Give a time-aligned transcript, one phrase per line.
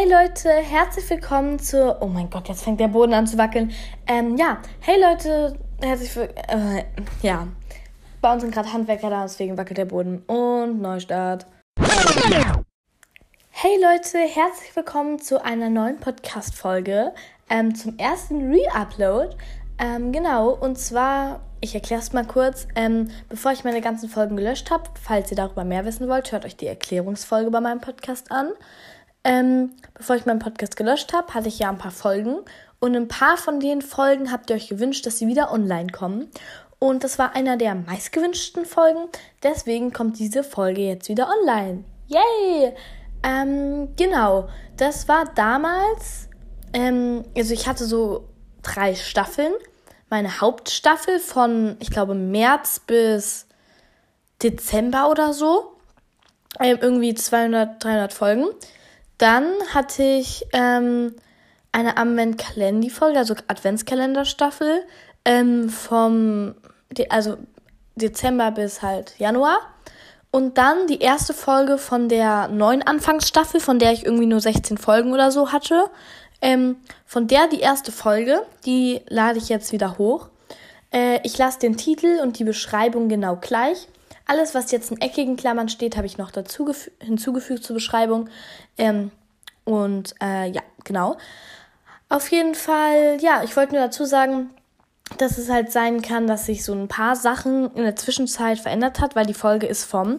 [0.00, 2.00] Hey Leute, herzlich willkommen zu.
[2.00, 3.72] Oh mein Gott, jetzt fängt der Boden an zu wackeln.
[4.06, 6.78] Ähm, ja, hey Leute, herzlich willkommen.
[6.78, 6.84] Äh,
[7.20, 7.48] ja,
[8.20, 10.18] bei uns sind gerade Handwerker da, deswegen wackelt der Boden.
[10.28, 11.46] Und Neustart.
[13.50, 17.12] Hey Leute, herzlich willkommen zu einer neuen Podcast-Folge.
[17.50, 19.36] Ähm, zum ersten Re-Upload.
[19.80, 22.68] Ähm, genau, und zwar, ich erkläre es mal kurz.
[22.76, 26.44] Ähm, bevor ich meine ganzen Folgen gelöscht habe, falls ihr darüber mehr wissen wollt, hört
[26.44, 28.52] euch die Erklärungsfolge bei meinem Podcast an.
[29.24, 32.38] Ähm, bevor ich meinen Podcast gelöscht habe, hatte ich ja ein paar Folgen.
[32.80, 36.30] Und ein paar von den Folgen habt ihr euch gewünscht, dass sie wieder online kommen.
[36.78, 39.08] Und das war einer der meistgewünschten Folgen.
[39.42, 41.84] Deswegen kommt diese Folge jetzt wieder online.
[42.06, 42.72] Yay!
[43.24, 44.48] Ähm, genau.
[44.76, 46.28] Das war damals.
[46.72, 48.28] Ähm, also ich hatte so
[48.62, 49.52] drei Staffeln.
[50.08, 53.46] Meine Hauptstaffel von, ich glaube, März bis
[54.42, 55.72] Dezember oder so.
[56.60, 58.46] Ähm, irgendwie 200, 300 Folgen.
[59.18, 61.14] Dann hatte ich ähm,
[61.72, 64.82] eine Advent-Kalendi-Folge, also Adventskalender-Staffel
[65.24, 66.54] ähm, vom,
[67.10, 67.36] also
[67.96, 69.58] Dezember bis halt Januar.
[70.30, 74.76] Und dann die erste Folge von der neuen Anfangsstaffel, von der ich irgendwie nur 16
[74.76, 75.90] Folgen oder so hatte.
[76.40, 80.28] Ähm, von der die erste Folge, die lade ich jetzt wieder hoch.
[80.92, 83.88] Äh, ich lasse den Titel und die Beschreibung genau gleich.
[84.28, 88.28] Alles, was jetzt in eckigen Klammern steht, habe ich noch dazu hinzugefügt zur Beschreibung.
[88.76, 89.10] Ähm,
[89.64, 91.16] und äh, ja, genau.
[92.10, 94.50] Auf jeden Fall, ja, ich wollte nur dazu sagen,
[95.16, 99.00] dass es halt sein kann, dass sich so ein paar Sachen in der Zwischenzeit verändert
[99.00, 100.18] hat, weil die Folge ist vom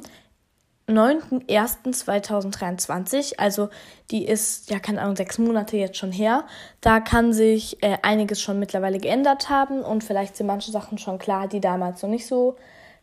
[0.87, 3.69] 9.01.2023, also
[4.09, 6.45] die ist, ja, keine Ahnung, sechs Monate jetzt schon her.
[6.81, 11.19] Da kann sich äh, einiges schon mittlerweile geändert haben und vielleicht sind manche Sachen schon
[11.19, 12.57] klar, die damals noch nicht so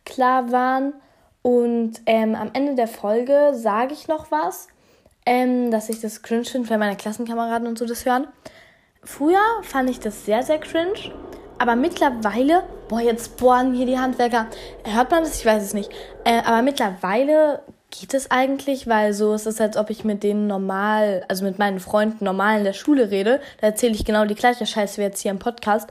[0.07, 0.95] klar waren.
[1.43, 4.69] Und ähm, am Ende der Folge sage ich noch was,
[5.27, 8.27] ähm, dass ich das cringe finde, wenn meine Klassenkameraden und so das hören.
[9.05, 11.13] Früher fand ich das sehr, sehr cringe.
[11.59, 14.47] Aber mittlerweile, boah, jetzt bohren hier die Handwerker.
[14.85, 15.39] Hört man das?
[15.39, 15.91] Ich weiß es nicht.
[16.25, 20.47] Äh, aber mittlerweile geht es eigentlich, weil so ist es, als ob ich mit denen
[20.47, 23.41] normal, also mit meinen Freunden normal in der Schule rede.
[23.61, 25.89] Da erzähle ich genau die gleiche Scheiße wie jetzt hier im Podcast.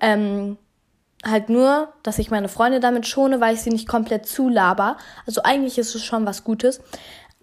[0.00, 0.56] Ähm,
[1.24, 4.96] halt nur, dass ich meine Freunde damit schone, weil ich sie nicht komplett zulaber.
[5.26, 6.80] Also eigentlich ist es schon was Gutes.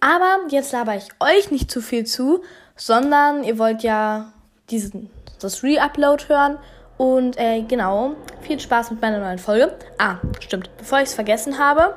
[0.00, 2.42] Aber jetzt laber ich euch nicht zu viel zu,
[2.76, 4.32] sondern ihr wollt ja
[4.70, 5.10] diesen,
[5.40, 6.58] das Re-Upload hören.
[6.98, 9.76] Und äh, genau, viel Spaß mit meiner neuen Folge.
[9.98, 10.70] Ah, stimmt.
[10.76, 11.96] Bevor ich es vergessen habe,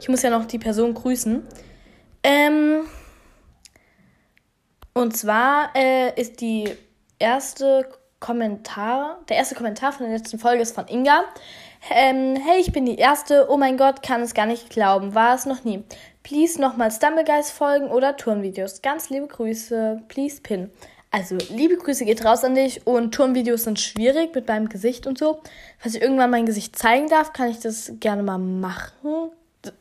[0.00, 1.42] ich muss ja noch die Person grüßen.
[2.22, 2.80] Ähm,
[4.94, 6.74] und zwar äh, ist die
[7.18, 7.86] erste
[8.20, 11.24] Kommentar, der erste Kommentar von der letzten Folge ist von Inga.
[11.90, 13.48] Ähm, hey, ich bin die Erste.
[13.50, 15.14] Oh mein Gott, kann es gar nicht glauben.
[15.14, 15.84] War es noch nie.
[16.22, 18.82] Please nochmal Stumbleguys folgen oder Turnvideos.
[18.82, 20.02] Ganz liebe Grüße.
[20.08, 20.70] Please pin.
[21.10, 25.18] Also, liebe Grüße geht raus an dich und Turnvideos sind schwierig mit meinem Gesicht und
[25.18, 25.40] so.
[25.78, 29.30] Falls ich irgendwann mein Gesicht zeigen darf, kann ich das gerne mal machen.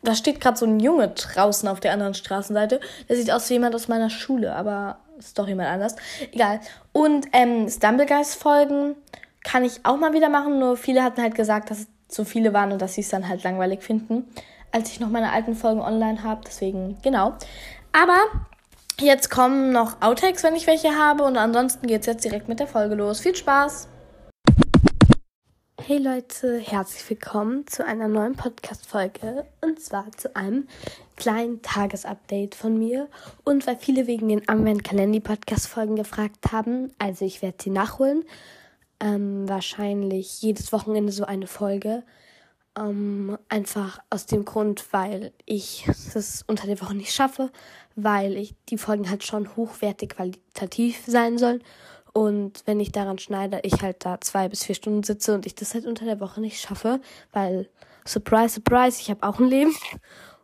[0.03, 2.79] Da steht gerade so ein Junge draußen auf der anderen Straßenseite.
[3.09, 5.95] Der sieht aus wie jemand aus meiner Schule, aber ist doch jemand anders.
[6.31, 6.59] Egal.
[6.91, 8.95] Und ähm, Stumbleguys folgen
[9.43, 12.53] kann ich auch mal wieder machen, nur viele hatten halt gesagt, dass es zu viele
[12.53, 14.27] waren und dass sie es dann halt langweilig finden,
[14.71, 16.41] als ich noch meine alten Folgen online habe.
[16.45, 17.33] Deswegen, genau.
[17.91, 18.17] Aber
[19.01, 21.23] Jetzt kommen noch Outtakes, wenn ich welche habe.
[21.23, 23.19] Und ansonsten geht's jetzt direkt mit der Folge los.
[23.19, 23.89] Viel Spaß!
[25.88, 29.46] Hey Leute, herzlich willkommen zu einer neuen Podcast-Folge.
[29.62, 30.68] Und zwar zu einem
[31.16, 33.07] kleinen Tagesupdate von mir.
[33.44, 38.24] Und weil viele wegen den Anwend Kalendi Podcast-Folgen gefragt haben, also ich werde sie nachholen.
[39.00, 42.01] Ähm, wahrscheinlich jedes Wochenende so eine Folge.
[42.75, 47.51] Ähm, einfach aus dem Grund, weil ich es unter der Woche nicht schaffe,
[47.95, 51.62] weil ich die Folgen halt schon hochwertig qualitativ sein sollen.
[52.17, 55.53] Und wenn ich daran schneide, ich halt da zwei bis vier Stunden sitze und ich
[55.53, 57.01] das halt unter der Woche nicht schaffe,
[57.33, 57.67] weil
[58.07, 59.75] surprise, surprise, ich habe auch ein Leben.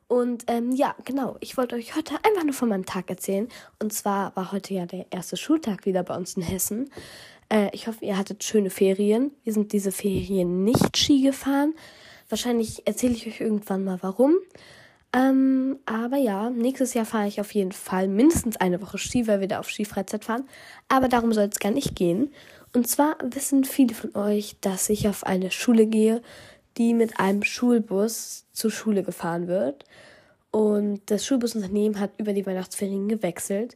[0.10, 3.48] Und ähm, ja, genau, ich wollte euch heute einfach nur von meinem Tag erzählen.
[3.80, 6.92] Und zwar war heute ja der erste Schultag wieder bei uns in Hessen.
[7.48, 9.32] Äh, ich hoffe, ihr hattet schöne Ferien.
[9.46, 11.74] Wir sind diese Ferien nicht Ski gefahren,
[12.32, 14.36] Wahrscheinlich erzähle ich euch irgendwann mal warum.
[15.14, 19.42] Ähm, aber ja, nächstes Jahr fahre ich auf jeden Fall mindestens eine Woche Ski, weil
[19.42, 20.48] wir da auf Skifreizeit fahren.
[20.88, 22.34] Aber darum soll es gar nicht gehen.
[22.74, 26.22] Und zwar wissen viele von euch, dass ich auf eine Schule gehe,
[26.78, 29.84] die mit einem Schulbus zur Schule gefahren wird.
[30.52, 33.76] Und das Schulbusunternehmen hat über die Weihnachtsferien gewechselt.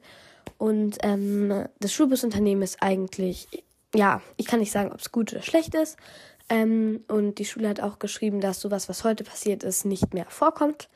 [0.57, 3.47] Und ähm, das Schulbusunternehmen ist eigentlich,
[3.93, 5.97] ja, ich kann nicht sagen, ob es gut oder schlecht ist.
[6.47, 10.27] Ähm, und die Schule hat auch geschrieben, dass sowas, was heute passiert ist, nicht mehr
[10.29, 10.89] vorkommt.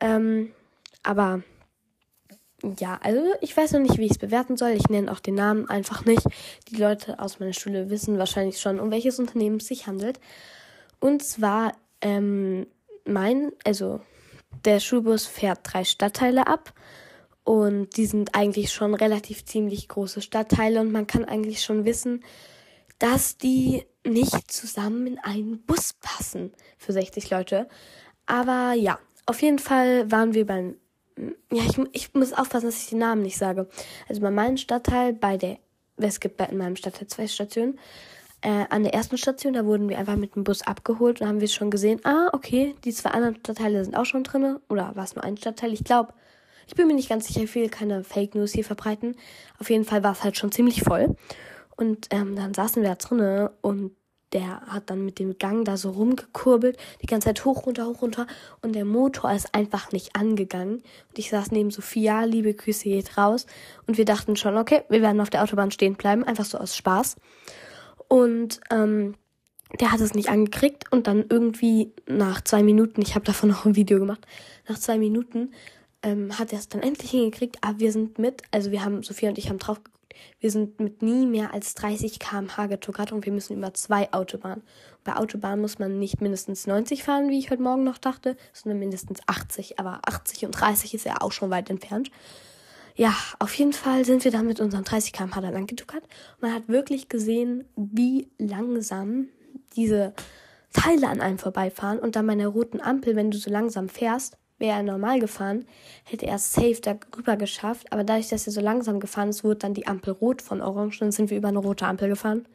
[0.00, 0.52] Ähm,
[1.02, 1.42] aber
[2.78, 4.70] ja, also ich weiß noch nicht, wie ich es bewerten soll.
[4.70, 6.24] Ich nenne auch den Namen einfach nicht.
[6.68, 10.18] Die Leute aus meiner Schule wissen wahrscheinlich schon, um welches Unternehmen es sich handelt.
[10.98, 12.66] Und zwar, ähm,
[13.04, 14.00] mein, also
[14.64, 16.74] der Schulbus fährt drei Stadtteile ab.
[17.44, 22.22] Und die sind eigentlich schon relativ ziemlich große Stadtteile und man kann eigentlich schon wissen,
[22.98, 27.68] dass die nicht zusammen in einen Bus passen für 60 Leute.
[28.26, 28.98] Aber ja,
[29.28, 30.76] auf jeden Fall waren wir beim
[31.52, 33.68] ja, ich, ich muss aufpassen, dass ich die Namen nicht sage.
[34.08, 35.58] Also bei meinem Stadtteil, bei der,
[35.96, 37.78] es gibt in meinem Stadtteil zwei Stationen.
[38.40, 41.40] Äh, an der ersten Station, da wurden wir einfach mit dem Bus abgeholt und haben
[41.40, 44.58] wir schon gesehen, ah, okay, die zwei anderen Stadtteile sind auch schon drin.
[44.68, 45.72] Oder war es nur ein Stadtteil?
[45.72, 46.14] Ich glaube,
[46.68, 49.16] ich bin mir nicht ganz sicher, ich will keine Fake News hier verbreiten.
[49.58, 51.16] Auf jeden Fall war es halt schon ziemlich voll.
[51.76, 53.92] Und ähm, dann saßen wir da drinnen und
[54.32, 58.02] der hat dann mit dem Gang da so rumgekurbelt, die ganze Zeit hoch, runter, hoch,
[58.02, 58.26] runter.
[58.60, 60.76] Und der Motor ist einfach nicht angegangen.
[60.76, 63.46] Und ich saß neben Sophia, liebe Grüße geht raus.
[63.86, 66.76] Und wir dachten schon, okay, wir werden auf der Autobahn stehen bleiben, einfach so aus
[66.76, 67.16] Spaß.
[68.08, 69.14] Und ähm,
[69.80, 70.92] der hat es nicht angekriegt.
[70.92, 74.26] Und dann irgendwie nach zwei Minuten, ich habe davon noch ein Video gemacht,
[74.68, 75.52] nach zwei Minuten
[76.02, 77.56] ähm, hat er es dann endlich hingekriegt.
[77.62, 79.80] Aber wir sind mit, also wir haben, Sophia und ich haben drauf
[80.40, 84.62] wir sind mit nie mehr als 30 km/h getuckert und wir müssen über zwei Autobahnen.
[85.04, 88.78] Bei Autobahnen muss man nicht mindestens 90 fahren, wie ich heute Morgen noch dachte, sondern
[88.78, 89.78] mindestens 80.
[89.78, 92.10] Aber 80 und 30 ist ja auch schon weit entfernt.
[92.94, 96.02] Ja, auf jeden Fall sind wir dann mit unserem 30 km/h da lang getuckert.
[96.40, 99.28] Man hat wirklich gesehen, wie langsam
[99.76, 100.14] diese
[100.72, 104.36] Teile an einem vorbeifahren und dann bei einer roten Ampel, wenn du so langsam fährst,
[104.58, 105.66] wäre er normal gefahren,
[106.04, 107.92] hätte er safe darüber geschafft.
[107.92, 110.98] Aber dadurch, dass er so langsam gefahren ist, wurde dann die Ampel rot von orange.
[111.00, 112.46] Dann sind wir über eine rote Ampel gefahren.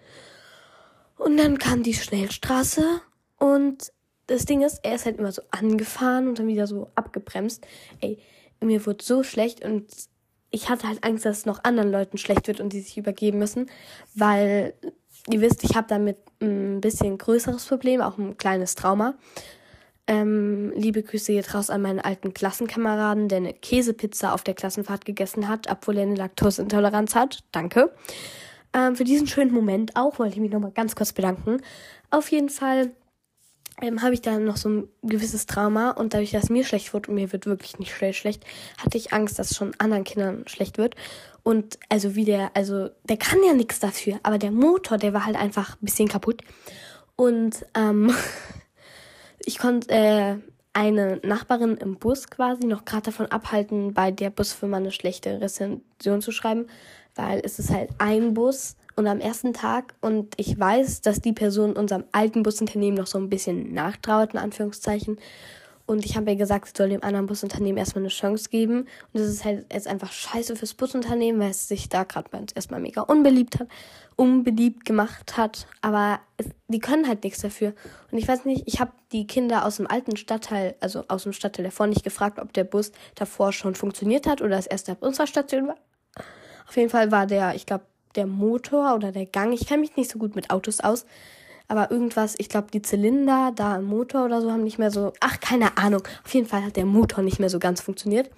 [1.17, 3.01] Und dann kam die Schnellstraße.
[3.38, 3.91] Und
[4.27, 7.65] das Ding ist, er ist halt immer so angefahren und dann wieder so abgebremst.
[8.01, 8.17] Ey,
[8.61, 9.85] mir wurde so schlecht und
[10.50, 13.39] ich hatte halt Angst, dass es noch anderen Leuten schlecht wird und die sich übergeben
[13.39, 13.69] müssen,
[14.13, 14.73] weil
[15.29, 19.15] ihr wisst, ich habe damit ein bisschen größeres Problem, auch ein kleines Trauma.
[20.05, 25.05] Ähm, liebe Grüße jetzt raus an meinen alten Klassenkameraden, der eine Käsepizza auf der Klassenfahrt
[25.05, 27.44] gegessen hat, obwohl er eine Laktoseintoleranz hat.
[27.51, 27.94] Danke.
[28.73, 31.61] Ähm, für diesen schönen Moment auch wollte ich mich nochmal ganz kurz bedanken.
[32.09, 32.91] Auf jeden Fall
[33.81, 37.07] ähm, habe ich dann noch so ein gewisses Trauma und dadurch, dass mir schlecht wird
[37.07, 38.45] und mir wird wirklich nicht schnell schlecht,
[38.77, 40.95] hatte ich Angst, dass schon anderen Kindern schlecht wird.
[41.44, 45.25] Und also wie der, also der kann ja nichts dafür, aber der Motor, der war
[45.25, 46.41] halt einfach ein bisschen kaputt.
[47.15, 48.13] Und ähm,
[49.45, 50.35] ich konnte äh,
[50.73, 56.21] eine Nachbarin im Bus quasi noch gerade davon abhalten, bei der Busfirma eine schlechte Rezension
[56.21, 56.67] zu schreiben,
[57.15, 61.33] weil es ist halt ein Bus und am ersten Tag und ich weiß, dass die
[61.33, 65.17] Person unserem alten Busunternehmen noch so ein bisschen nachtrauert, in Anführungszeichen.
[65.85, 68.80] Und ich habe ihr gesagt, sie soll dem anderen Busunternehmen erstmal eine Chance geben.
[68.81, 72.80] Und das ist halt jetzt einfach scheiße fürs Busunternehmen, weil es sich da gerade erstmal
[72.80, 73.68] mega unbeliebt hat,
[74.15, 75.68] unbeliebt gemacht hat.
[75.81, 77.74] Aber es, die können halt nichts dafür.
[78.12, 81.33] Und ich weiß nicht, ich habe die Kinder aus dem alten Stadtteil, also aus dem
[81.33, 85.00] Stadtteil davor nicht gefragt, ob der Bus davor schon funktioniert hat oder es erst ab
[85.01, 85.77] unserer Station war.
[86.65, 87.83] Auf jeden Fall war der, ich glaube,
[88.15, 91.06] der Motor oder der Gang, ich kenne mich nicht so gut mit Autos aus,
[91.73, 95.11] aber irgendwas, ich glaube, die Zylinder da im Motor oder so haben nicht mehr so,
[95.21, 96.03] ach, keine Ahnung.
[96.23, 98.29] Auf jeden Fall hat der Motor nicht mehr so ganz funktioniert.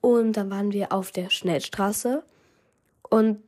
[0.00, 2.22] Und dann waren wir auf der Schnellstraße
[3.10, 3.42] und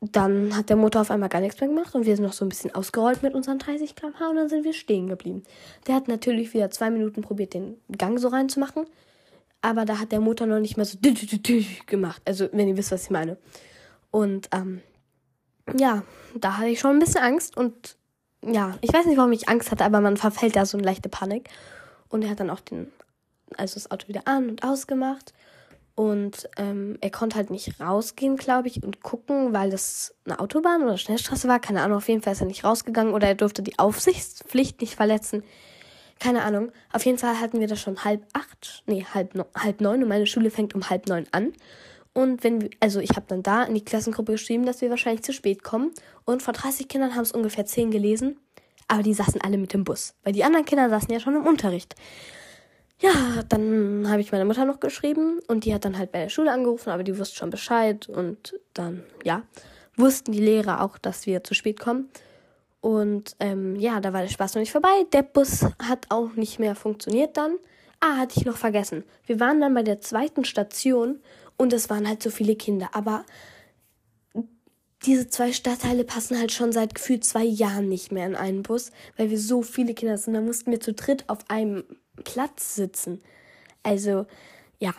[0.00, 2.44] dann hat der Motor auf einmal gar nichts mehr gemacht und wir sind noch so
[2.44, 5.42] ein bisschen ausgerollt mit unseren 30 km/h und dann sind wir stehen geblieben.
[5.88, 8.86] Der hat natürlich wieder zwei Minuten probiert, den Gang so reinzumachen,
[9.62, 10.96] aber da hat der Motor noch nicht mehr so
[11.86, 12.22] gemacht.
[12.24, 13.36] Also, wenn ihr wisst, was ich meine.
[14.12, 14.80] Und ähm,
[15.76, 16.02] ja,
[16.34, 17.96] da hatte ich schon ein bisschen Angst und
[18.44, 21.08] ja, ich weiß nicht, warum ich Angst hatte, aber man verfällt da so in leichte
[21.08, 21.48] Panik.
[22.08, 22.90] Und er hat dann auch den,
[23.56, 25.34] also das Auto wieder an und ausgemacht.
[25.94, 30.82] Und ähm, er konnte halt nicht rausgehen, glaube ich, und gucken, weil das eine Autobahn
[30.82, 31.60] oder Schnellstraße war.
[31.60, 34.94] Keine Ahnung, auf jeden Fall ist er nicht rausgegangen oder er durfte die Aufsichtspflicht nicht
[34.94, 35.42] verletzen.
[36.18, 36.72] Keine Ahnung.
[36.92, 40.26] Auf jeden Fall hatten wir das schon halb acht, nee, halb, halb neun und meine
[40.26, 41.52] Schule fängt um halb neun an.
[42.12, 45.22] Und wenn wir, also ich habe dann da in die Klassengruppe geschrieben, dass wir wahrscheinlich
[45.22, 45.92] zu spät kommen.
[46.24, 48.38] Und von 30 Kindern haben es ungefähr 10 gelesen.
[48.88, 50.14] Aber die saßen alle mit dem Bus.
[50.24, 51.94] Weil die anderen Kinder saßen ja schon im Unterricht.
[52.98, 56.28] Ja, dann habe ich meiner Mutter noch geschrieben und die hat dann halt bei der
[56.28, 58.08] Schule angerufen, aber die wusste schon Bescheid.
[58.08, 59.42] Und dann, ja,
[59.96, 62.10] wussten die Lehrer auch, dass wir zu spät kommen.
[62.80, 65.06] Und ähm, ja, da war der Spaß noch nicht vorbei.
[65.12, 67.56] Der Bus hat auch nicht mehr funktioniert dann.
[68.00, 69.04] Ah, hatte ich noch vergessen.
[69.26, 71.20] Wir waren dann bei der zweiten Station
[71.60, 72.88] und es waren halt so viele Kinder.
[72.94, 73.26] Aber
[75.04, 78.92] diese zwei Stadtteile passen halt schon seit gefühlt zwei Jahren nicht mehr in einen Bus,
[79.18, 80.32] weil wir so viele Kinder sind.
[80.32, 81.84] Da mussten wir zu dritt auf einem
[82.24, 83.20] Platz sitzen.
[83.82, 84.24] Also,
[84.78, 84.94] ja,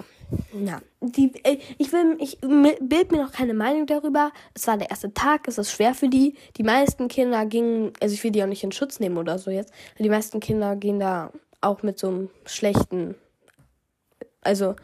[0.54, 4.32] na, die, äh, ich will, ich bild mir noch keine Meinung darüber.
[4.54, 6.36] Es war der erste Tag, es ist schwer für die.
[6.58, 9.50] Die meisten Kinder gingen, also ich will die auch nicht in Schutz nehmen oder so
[9.50, 9.74] jetzt.
[9.98, 13.16] Die meisten Kinder gehen da auch mit so einem schlechten,
[14.42, 14.76] also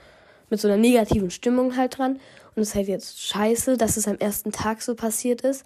[0.49, 2.19] mit so einer negativen Stimmung halt dran.
[2.55, 5.63] Und es ist halt jetzt scheiße, dass es am ersten Tag so passiert ist.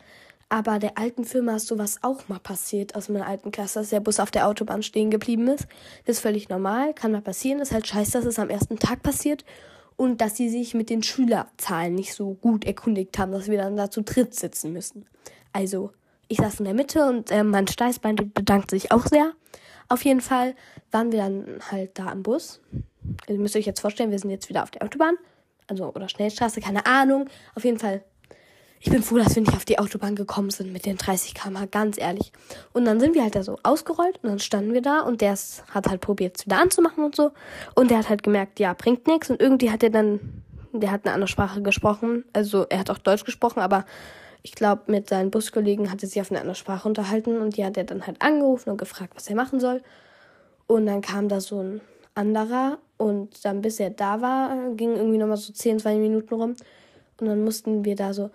[0.49, 4.01] Aber der alten Firma ist sowas auch mal passiert aus meiner alten Klasse, dass der
[4.01, 5.65] Bus auf der Autobahn stehen geblieben ist.
[6.05, 7.61] Das ist völlig normal, kann mal passieren.
[7.61, 9.45] Ist halt scheiße, dass es am ersten Tag passiert
[9.95, 13.77] und dass sie sich mit den Schülerzahlen nicht so gut erkundigt haben, dass wir dann
[13.77, 15.05] da zu dritt sitzen müssen.
[15.53, 15.91] Also,
[16.27, 19.31] ich saß in der Mitte und äh, mein Steißbein bedankt sich auch sehr.
[19.87, 20.55] Auf jeden Fall
[20.91, 22.61] waren wir dann halt da am Bus.
[23.21, 25.15] Also, ihr müsst euch jetzt vorstellen, wir sind jetzt wieder auf der Autobahn.
[25.67, 27.29] Also, oder Schnellstraße, keine Ahnung.
[27.55, 28.03] Auf jeden Fall
[28.83, 31.69] ich bin froh, dass wir nicht auf die Autobahn gekommen sind mit den 30 km
[31.69, 32.31] ganz ehrlich.
[32.73, 35.35] Und dann sind wir halt da so ausgerollt und dann standen wir da und der
[35.69, 37.29] hat halt probiert, es wieder anzumachen und so.
[37.75, 39.29] Und der hat halt gemerkt, ja, bringt nichts.
[39.29, 40.19] Und irgendwie hat er dann,
[40.73, 42.25] der hat eine andere Sprache gesprochen.
[42.33, 43.85] Also er hat auch Deutsch gesprochen, aber
[44.41, 47.63] ich glaube, mit seinen Buskollegen hat er sich auf eine andere Sprache unterhalten und die
[47.63, 49.83] hat er dann halt angerufen und gefragt, was er machen soll.
[50.65, 51.81] Und dann kam da so ein
[52.15, 56.55] anderer und dann bis er da war, ging irgendwie nochmal so 10, 20 Minuten rum.
[57.19, 58.29] Und dann mussten wir da so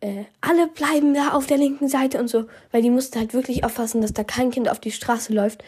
[0.00, 3.64] äh, alle bleiben da auf der linken Seite und so, weil die musste halt wirklich
[3.64, 5.64] aufpassen, dass da kein Kind auf die Straße läuft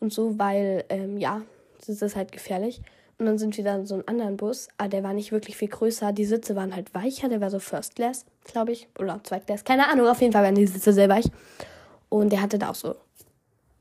[0.00, 1.42] und so, weil, ähm, ja,
[1.84, 2.80] das ist halt gefährlich.
[3.18, 5.68] Und dann sind wir dann so einen anderen Bus, aber der war nicht wirklich viel
[5.68, 6.12] größer.
[6.12, 9.64] Die Sitze waren halt weicher, der war so First Class, glaube ich, oder Zweit Class,
[9.64, 11.26] keine Ahnung, auf jeden Fall waren die Sitze sehr weich.
[12.08, 12.94] Und der hatte da auch so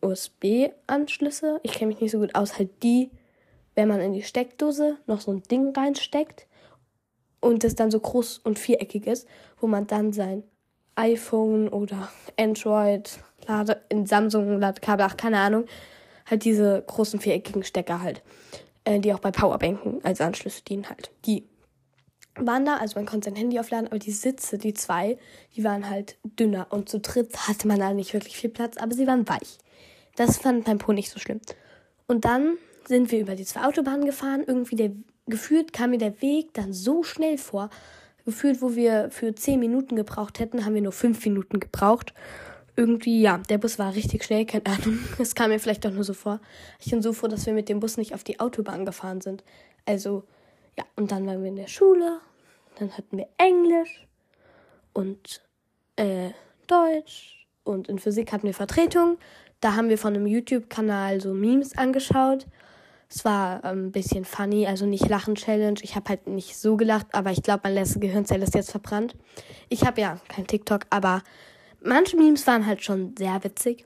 [0.02, 1.60] USB-Anschlüsse.
[1.64, 3.12] Ich kenne mich nicht so gut aus, halt die,
[3.76, 6.48] wenn man in die Steckdose noch so ein Ding reinsteckt
[7.40, 9.28] und das dann so groß und viereckig ist,
[9.60, 10.44] wo man dann sein
[10.96, 15.66] iPhone oder Android Lade, in Samsung Ladekabel, ach keine Ahnung,
[16.30, 18.22] halt diese großen viereckigen Stecker halt,
[18.84, 21.12] äh, die auch bei Powerbanken als Anschlüsse dienen halt.
[21.26, 21.48] Die
[22.36, 25.18] waren da, also man konnte sein Handy aufladen, aber die Sitze, die zwei,
[25.56, 28.94] die waren halt dünner und zu dritt hatte man da nicht wirklich viel Platz, aber
[28.94, 29.58] sie waren weich.
[30.16, 31.42] Das fand mein Po nicht so schlimm.
[32.08, 32.58] Und dann
[32.92, 34.92] sind wir über die zwei Autobahnen gefahren, irgendwie der
[35.26, 37.70] gefühlt kam mir der Weg dann so schnell vor.
[38.26, 42.14] Gefühlt, wo wir für 10 Minuten gebraucht hätten, haben wir nur 5 Minuten gebraucht.
[42.76, 45.00] Irgendwie, ja, der Bus war richtig schnell, keine Ahnung.
[45.20, 46.42] Es kam mir vielleicht doch nur so vor.
[46.80, 49.42] Ich bin so froh, dass wir mit dem Bus nicht auf die Autobahn gefahren sind.
[49.86, 50.24] Also,
[50.78, 52.20] ja, und dann waren wir in der Schule.
[52.78, 54.06] Dann hatten wir Englisch
[54.92, 55.42] und
[55.96, 56.32] äh,
[56.68, 57.48] Deutsch.
[57.64, 59.18] Und in Physik hatten wir Vertretung.
[59.62, 62.48] Da haben wir von einem YouTube-Kanal so Memes angeschaut.
[63.14, 65.80] Es war ähm, ein bisschen funny, also nicht Lachen-Challenge.
[65.82, 69.16] Ich habe halt nicht so gelacht, aber ich glaube, mein letzte Gehirnzelle ist jetzt verbrannt.
[69.68, 71.22] Ich habe ja kein TikTok, aber
[71.84, 73.86] manche Memes waren halt schon sehr witzig.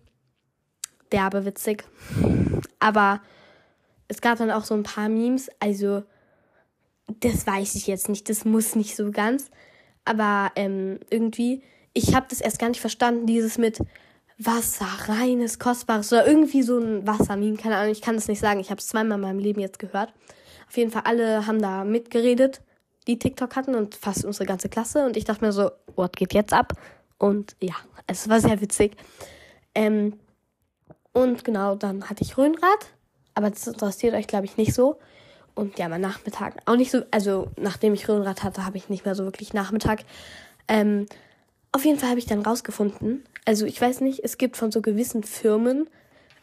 [1.11, 1.85] Derbe witzig.
[2.79, 3.21] Aber
[4.07, 6.03] es gab dann auch so ein paar Memes, also
[7.07, 9.49] das weiß ich jetzt nicht, das muss nicht so ganz.
[10.05, 11.63] Aber ähm, irgendwie,
[11.93, 13.79] ich habe das erst gar nicht verstanden, dieses mit,
[14.37, 18.59] Wasser, reines, kostbares oder irgendwie so ein Wassermeme, keine Ahnung, ich kann das nicht sagen.
[18.59, 20.13] Ich habe es zweimal in meinem Leben jetzt gehört.
[20.67, 22.61] Auf jeden Fall, alle haben da mitgeredet,
[23.07, 25.05] die TikTok hatten und fast unsere ganze Klasse.
[25.05, 26.73] Und ich dachte mir so, was geht jetzt ab?
[27.17, 27.75] Und ja,
[28.07, 28.97] es war sehr witzig.
[29.73, 30.19] Ähm,
[31.13, 32.91] und genau, dann hatte ich Röhnrad,
[33.35, 34.99] aber das interessiert euch, glaube ich, nicht so.
[35.53, 39.05] Und ja, mein Nachmittag auch nicht so, also nachdem ich Röhnrad hatte, habe ich nicht
[39.05, 40.03] mehr so wirklich Nachmittag.
[40.67, 41.05] Ähm,
[41.71, 44.81] auf jeden Fall habe ich dann rausgefunden, also ich weiß nicht, es gibt von so
[44.81, 45.87] gewissen Firmen,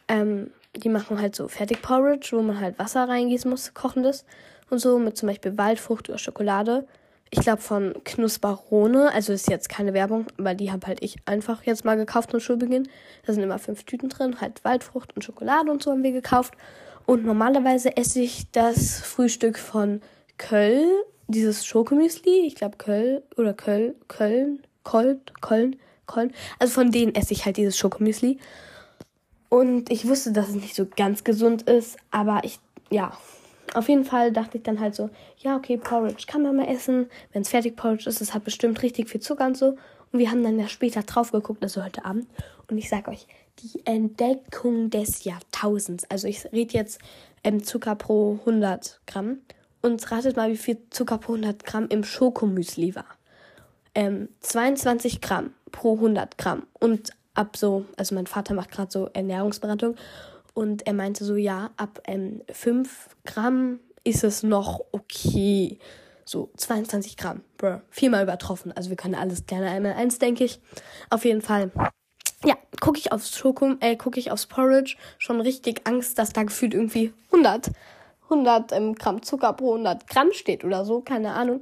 [0.07, 4.25] ähm, die machen halt so Fertigporridge, wo man halt Wasser reingießen muss, kochendes
[4.69, 6.87] und so, mit zum Beispiel Waldfrucht oder Schokolade.
[7.29, 11.63] Ich glaube von Knusperone, also ist jetzt keine Werbung, aber die habe halt ich einfach
[11.63, 12.87] jetzt mal gekauft zum Schulbeginn.
[13.25, 16.53] Da sind immer fünf Tüten drin, halt Waldfrucht und Schokolade und so haben wir gekauft.
[17.05, 20.01] Und normalerweise esse ich das Frühstück von
[20.37, 20.89] Köln,
[21.27, 25.75] dieses Schokomüsli, ich glaube Köln oder Köln, Köln, Köln, Köln,
[26.07, 26.33] Köln.
[26.59, 28.37] Also von denen esse ich halt dieses Schokomüsli.
[29.49, 33.15] Und ich wusste, dass es nicht so ganz gesund ist, aber ich, ja,
[33.73, 37.07] auf jeden Fall dachte ich dann halt so, ja, okay, Porridge kann man mal essen.
[37.31, 39.77] Wenn es fertig Porridge ist, es hat bestimmt richtig viel Zucker und so.
[40.11, 42.27] Und wir haben dann ja später drauf geguckt, also heute Abend.
[42.69, 43.27] Und ich sag euch,
[43.59, 46.05] die Entdeckung des Jahrtausends.
[46.09, 46.99] Also ich rede jetzt
[47.43, 49.39] ähm, Zucker pro 100 Gramm.
[49.81, 53.05] Und ratet mal, wie viel Zucker pro 100 Gramm im Schokomüsli war.
[53.95, 56.63] Ähm, 22 Gramm pro 100 Gramm.
[56.79, 59.95] Und ab so, also mein Vater macht gerade so Ernährungsberatung
[60.53, 65.79] und er meinte so, ja, ab ähm, 5 Gramm ist es noch okay.
[66.25, 68.71] So 22 Gramm, bro, viermal übertroffen.
[68.71, 70.59] Also wir können alles gerne einmal eins, denke ich.
[71.09, 71.71] Auf jeden Fall.
[72.45, 76.43] Ja, gucke ich aufs Schokum, äh, gucke ich aufs Porridge, schon richtig Angst, dass da
[76.43, 77.71] gefühlt irgendwie 100
[78.23, 81.61] 100 ähm, Gramm Zucker pro 100 Gramm steht oder so, keine Ahnung.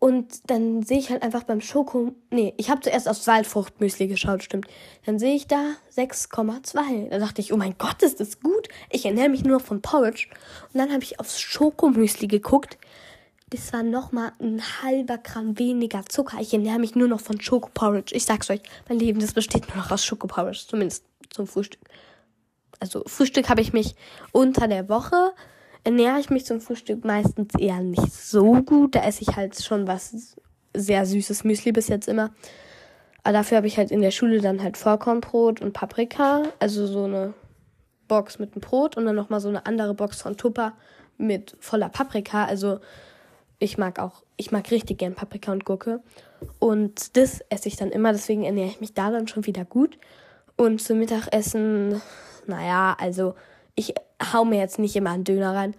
[0.00, 4.42] Und dann sehe ich halt einfach beim Schoko, nee, ich habe zuerst aufs Waldfruchtmüsli geschaut,
[4.42, 4.66] stimmt.
[5.04, 7.10] Dann sehe ich da 6,2.
[7.10, 8.68] Da dachte ich, oh mein Gott, ist das gut.
[8.88, 10.28] Ich ernähre mich nur von Porridge.
[10.72, 12.78] Und dann habe ich aufs Schokomüsli geguckt.
[13.50, 16.38] Das war nochmal ein halber Gramm weniger Zucker.
[16.40, 18.14] Ich ernähre mich nur noch von Schokoporridge.
[18.14, 20.66] Ich sag's euch, mein Leben, das besteht nur noch aus Schokoporridge.
[20.66, 21.80] Zumindest zum Frühstück.
[22.78, 23.96] Also Frühstück habe ich mich
[24.32, 25.32] unter der Woche
[25.84, 28.94] ernähre ich mich zum Frühstück meistens eher nicht so gut.
[28.94, 30.36] Da esse ich halt schon was
[30.74, 32.30] sehr süßes Müsli bis jetzt immer.
[33.22, 36.42] Aber dafür habe ich halt in der Schule dann halt Vollkornbrot und Paprika.
[36.58, 37.34] Also so eine
[38.08, 40.72] Box mit einem Brot und dann nochmal so eine andere Box von Tupper
[41.18, 42.44] mit voller Paprika.
[42.44, 42.80] Also
[43.58, 46.00] ich mag auch, ich mag richtig gern Paprika und Gurke.
[46.58, 49.98] Und das esse ich dann immer, deswegen ernähre ich mich da dann schon wieder gut.
[50.56, 52.00] Und zum Mittagessen,
[52.46, 53.34] naja, also
[53.80, 53.94] ich
[54.32, 55.74] hau mir jetzt nicht immer einen Döner rein.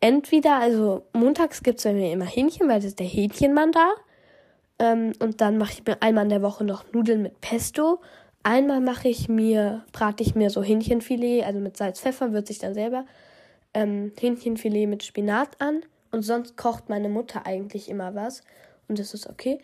[0.00, 3.90] Entweder, also montags gibt es bei mir immer Hähnchen, weil das ist der Hähnchenmann da.
[4.78, 8.00] Ähm, und dann mache ich mir einmal in der Woche noch Nudeln mit Pesto.
[8.42, 12.58] Einmal mache ich mir, brate ich mir so Hähnchenfilet, also mit Salz, Pfeffer, würze ich
[12.58, 13.06] dann selber.
[13.74, 15.82] Ähm, Hähnchenfilet mit Spinat an.
[16.10, 18.42] Und sonst kocht meine Mutter eigentlich immer was.
[18.88, 19.60] Und das ist okay.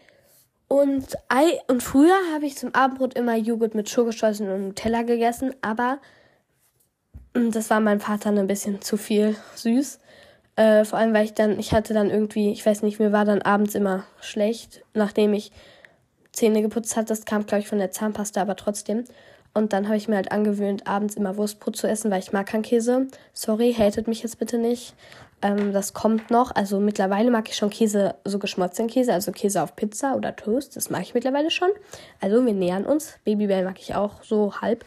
[0.68, 5.54] Und Ei und früher habe ich zum Abendbrot immer Joghurt mit Schokostreuseln und Nutella gegessen,
[5.62, 5.98] aber
[7.34, 10.00] das war meinem Vater ein bisschen zu viel süß.
[10.56, 13.24] Äh, vor allem, weil ich dann, ich hatte dann irgendwie, ich weiß nicht, mir war
[13.24, 15.52] dann abends immer schlecht, nachdem ich
[16.32, 17.08] Zähne geputzt hatte.
[17.08, 19.04] Das kam, glaube ich, von der Zahnpasta, aber trotzdem.
[19.54, 22.46] Und dann habe ich mir halt angewöhnt, abends immer Wurstbrot zu essen, weil ich mag
[22.46, 23.06] keinen Käse.
[23.32, 24.94] Sorry, hatet mich jetzt bitte nicht.
[25.42, 26.54] Ähm, das kommt noch.
[26.54, 30.76] Also mittlerweile mag ich schon Käse, so geschmolzenen Käse, also Käse auf Pizza oder Toast.
[30.76, 31.70] Das mag ich mittlerweile schon.
[32.20, 33.18] Also wir nähern uns.
[33.24, 34.84] Babybell mag ich auch so halb.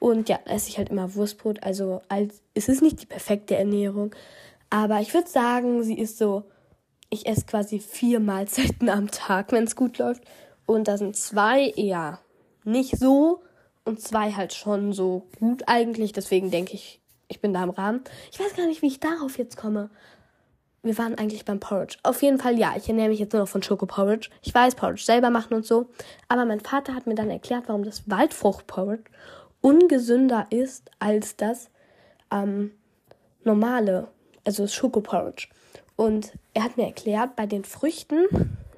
[0.00, 1.62] Und ja, esse ich halt immer Wurstbrot.
[1.62, 4.12] Also als, es ist nicht die perfekte Ernährung.
[4.70, 6.44] Aber ich würde sagen, sie ist so,
[7.10, 10.24] ich esse quasi vier Mahlzeiten am Tag, wenn es gut läuft.
[10.66, 12.18] Und da sind zwei eher
[12.64, 13.42] nicht so
[13.84, 16.12] und zwei halt schon so gut eigentlich.
[16.12, 18.02] Deswegen denke ich, ich bin da im Rahmen.
[18.32, 19.90] Ich weiß gar nicht, wie ich darauf jetzt komme.
[20.82, 21.98] Wir waren eigentlich beim Porridge.
[22.04, 24.30] Auf jeden Fall ja, ich ernähre mich jetzt nur noch von Schoko-Porridge.
[24.40, 25.90] Ich weiß, Porridge selber machen und so.
[26.28, 29.10] Aber mein Vater hat mir dann erklärt, warum das Waldfrucht-Porridge
[29.60, 31.70] ungesünder ist als das
[32.30, 32.72] ähm,
[33.44, 34.08] normale,
[34.44, 35.48] also das Schokoporridge.
[35.96, 38.24] Und er hat mir erklärt, bei den Früchten,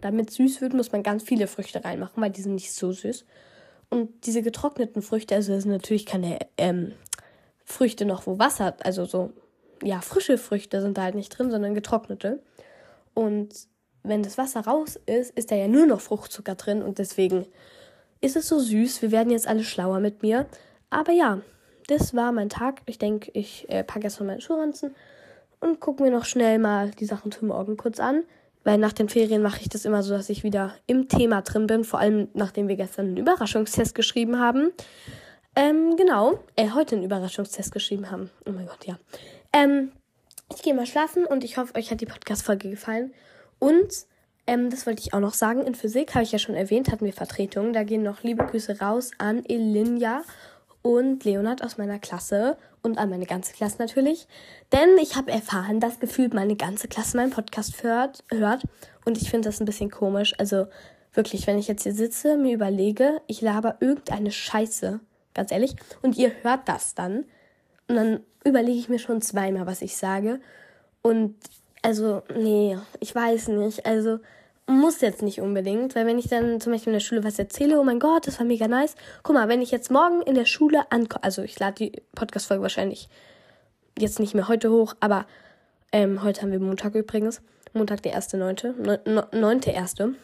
[0.01, 3.25] damit süß wird, muss man ganz viele Früchte reinmachen, weil die sind nicht so süß.
[3.91, 6.93] Und diese getrockneten Früchte, also das sind natürlich keine ähm,
[7.65, 9.33] Früchte noch, wo Wasser, also so,
[9.83, 12.43] ja, frische Früchte sind da halt nicht drin, sondern getrocknete.
[13.15, 13.55] Und
[14.03, 17.47] wenn das Wasser raus ist, ist da ja nur noch Fruchtzucker drin und deswegen
[18.21, 19.03] ist es so süß.
[19.03, 20.47] Wir werden jetzt alle schlauer mit mir.
[20.93, 21.41] Aber ja,
[21.89, 22.83] das war mein Tag.
[22.85, 24.95] Ich denke, ich äh, packe jetzt noch meine Schuhranzen
[25.59, 28.25] und gucke mir noch schnell mal die Sachen für morgen kurz an.
[28.63, 31.67] Weil nach den Ferien mache ich das immer so, dass ich wieder im Thema drin
[31.67, 31.83] bin.
[31.83, 34.71] Vor allem, nachdem wir gestern einen Überraschungstest geschrieben haben.
[35.57, 36.39] Ähm, genau.
[36.57, 38.31] Äh, heute einen Überraschungstest geschrieben haben.
[38.47, 38.99] Oh mein Gott, ja.
[39.53, 39.93] Ähm,
[40.55, 43.15] ich gehe mal schlafen und ich hoffe, euch hat die Podcast-Folge gefallen.
[43.59, 43.89] Und,
[44.47, 47.07] ähm, das wollte ich auch noch sagen, in Physik habe ich ja schon erwähnt, hatten
[47.07, 47.73] wir Vertretungen.
[47.73, 50.23] Da gehen noch liebe Grüße raus an Elinja
[50.83, 54.27] und Leonard aus meiner Klasse und an meine ganze Klasse natürlich.
[54.73, 58.65] Denn ich habe erfahren, dass gefühlt meine ganze Klasse meinen Podcast hört, hört.
[59.05, 60.35] Und ich finde das ein bisschen komisch.
[60.39, 60.67] Also
[61.15, 65.01] wirklich, wenn ich jetzt hier sitze, mir überlege, ich laber irgendeine Scheiße,
[65.35, 67.25] ganz ehrlich, und ihr hört das dann.
[67.89, 70.41] Und dann überlege ich mir schon zweimal, was ich sage.
[71.03, 71.37] Und
[71.83, 73.87] also, nee, ich weiß nicht.
[73.87, 74.19] Also,
[74.67, 77.81] muss jetzt nicht unbedingt, weil wenn ich dann zum Beispiel in der Schule was erzähle,
[77.81, 78.95] oh mein Gott, das war mega nice.
[79.23, 82.63] Guck mal, wenn ich jetzt morgen in der Schule ankomme, also ich lade die Podcast-Folge
[82.63, 83.09] wahrscheinlich
[83.99, 85.27] jetzt nicht mehr heute hoch, aber
[85.93, 88.75] ähm, heute haben wir Montag übrigens, Montag der erste neunte,
[89.33, 90.15] neunte erste,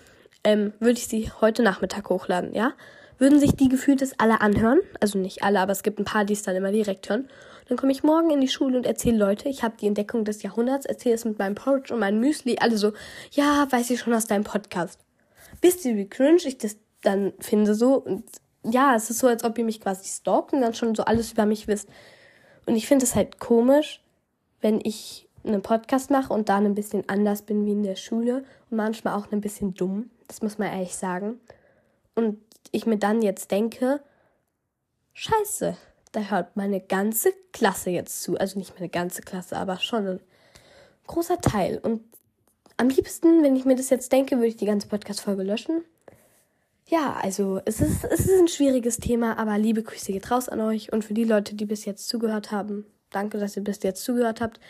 [0.44, 2.72] ähm, würde ich sie heute Nachmittag hochladen, ja?
[3.18, 6.34] Würden sich die Gefühltes alle anhören, also nicht alle, aber es gibt ein paar, die
[6.34, 7.28] es dann immer direkt hören.
[7.68, 10.42] Dann komme ich morgen in die Schule und erzähle Leute, ich habe die Entdeckung des
[10.42, 12.56] Jahrhunderts, erzähle es mit meinem Porridge und meinem Müsli.
[12.58, 12.92] Alle so,
[13.32, 14.98] ja, weiß ich schon aus deinem Podcast.
[15.60, 17.96] Wisst ihr, wie cringe ich das dann finde so?
[17.96, 18.24] Und
[18.64, 21.32] ja, es ist so, als ob ihr mich quasi stalkt und dann schon so alles
[21.32, 21.88] über mich wisst.
[22.64, 24.02] Und ich finde es halt komisch,
[24.60, 28.44] wenn ich einen Podcast mache und dann ein bisschen anders bin wie in der Schule
[28.70, 30.10] und manchmal auch ein bisschen dumm.
[30.26, 31.38] Das muss man ehrlich sagen.
[32.14, 32.38] Und
[32.72, 34.00] ich mir dann jetzt denke,
[35.12, 35.76] scheiße,
[36.12, 38.36] da hört meine ganze Klasse jetzt zu.
[38.38, 40.20] Also nicht meine ganze Klasse, aber schon ein
[41.06, 41.78] großer Teil.
[41.78, 42.02] Und
[42.76, 45.84] am liebsten, wenn ich mir das jetzt denke, würde ich die ganze Podcast-Folge löschen.
[46.86, 50.60] Ja, also es ist, es ist ein schwieriges Thema, aber liebe Grüße geht raus an
[50.60, 50.92] euch.
[50.92, 54.40] Und für die Leute, die bis jetzt zugehört haben, Danke, dass ihr bis jetzt zugehört
[54.40, 54.60] habt.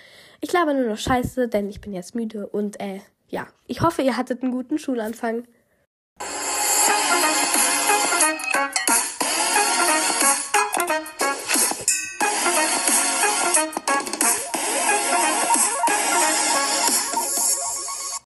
[0.41, 4.03] Ich glaube nur noch scheiße, denn ich bin jetzt müde und äh, ja, ich hoffe,
[4.03, 5.45] ihr hattet einen guten Schulanfang.